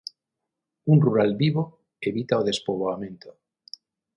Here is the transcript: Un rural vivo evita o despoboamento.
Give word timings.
Un 0.93 0.97
rural 1.05 1.31
vivo 1.43 1.63
evita 2.11 2.41
o 2.41 2.45
despoboamento. 2.49 3.29